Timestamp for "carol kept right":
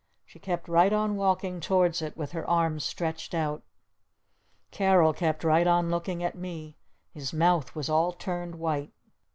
4.71-5.67